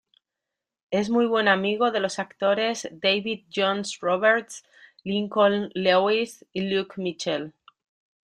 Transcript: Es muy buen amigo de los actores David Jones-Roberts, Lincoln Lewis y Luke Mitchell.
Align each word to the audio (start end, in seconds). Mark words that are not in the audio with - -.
Es 0.89 1.11
muy 1.11 1.27
buen 1.27 1.47
amigo 1.47 1.91
de 1.91 1.99
los 1.99 2.17
actores 2.17 2.89
David 2.91 3.43
Jones-Roberts, 3.55 4.63
Lincoln 5.03 5.69
Lewis 5.75 6.43
y 6.53 6.61
Luke 6.61 6.99
Mitchell. 6.99 7.53